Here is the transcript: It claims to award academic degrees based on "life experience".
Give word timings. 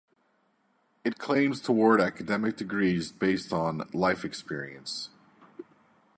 It 1.03 1.19
claims 1.19 1.61
to 1.61 1.71
award 1.71 2.01
academic 2.01 2.57
degrees 2.57 3.11
based 3.11 3.53
on 3.53 3.87
"life 3.93 4.25
experience". 4.25 5.11